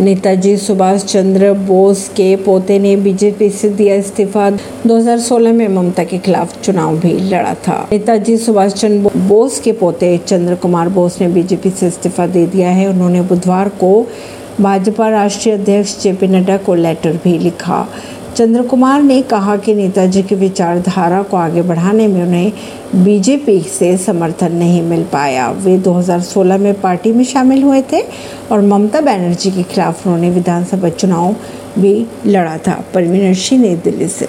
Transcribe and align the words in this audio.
नेताजी 0.00 0.56
सुभाष 0.56 1.04
चंद्र 1.04 1.52
बोस 1.52 2.08
के 2.08 2.36
पोते 2.36 2.78
ने 2.78 2.96
बीजेपी 2.96 3.50
से 3.50 3.68
दिया 3.68 3.94
इस्तीफा। 3.94 4.50
2016 4.86 5.52
में 5.52 5.68
ममता 5.68 6.04
के 6.04 6.18
खिलाफ 6.18 6.62
चुनाव 6.62 6.98
भी 6.98 7.12
लड़ा 7.12 7.54
था। 7.54 7.88
नेताजी 7.92 8.36
सुभाष 8.36 8.72
चंद्र 8.72 9.18
बोस 9.18 9.60
के 9.60 9.72
पोते 9.72 10.18
चंद्र 10.18 10.54
कुमार 10.54 10.88
बोस 10.88 11.20
ने 11.20 11.28
बीजेपी 11.28 11.70
से 11.70 11.86
इस्तीफा 11.86 12.26
दे 12.26 12.46
दिया 12.46 12.68
है। 12.68 12.88
उन्होंने 12.88 13.22
बुधवार 13.22 13.68
को 13.68 14.06
भाजपा 14.60 15.08
राष्ट्रीय 15.08 15.54
अध्यक्ष 15.54 16.02
जेपी 16.02 16.26
नड्डा 16.26 16.56
को 16.56 16.74
लेटर 16.74 17.12
भी 17.24 17.38
लिखा। 17.38 17.88
चंद्र 18.36 18.62
कुमार 18.62 19.02
ने 19.02 19.22
कहा 19.22 19.56
कि 19.56 19.74
नेताजी 19.74 20.22
की 20.22 20.34
विचारधारा 20.34 21.22
को 21.22 21.36
आगे 21.36 21.62
बढ़ाने 21.62 22.06
में 22.06 22.22
उन्हें 22.22 22.52
बीजेपी 22.94 23.60
से 23.60 23.96
समर्थन 23.96 24.52
नहीं 24.52 24.82
मिल 24.82 25.02
पाया। 25.04 25.50
वे 25.50 25.78
2016 25.78 26.58
में 26.58 26.80
पार्टी 26.80 27.12
में 27.12 27.24
शामिल 27.24 27.62
हुए 27.62 27.82
थे 27.82 28.00
और 28.52 28.60
ममता 28.60 29.00
बनर्जी 29.00 29.50
के 29.50 29.62
खिलाफ 29.62 30.06
उन्होंने 30.06 30.30
विधानसभा 30.30 30.88
चुनाव 30.88 31.36
भी 31.78 32.06
लड़ा 32.26 32.58
था। 32.58 32.84
परवीन 32.94 33.34
सिंह 33.34 33.62
नई 33.62 33.76
दिल्ली 33.76 34.08
से। 34.08 34.28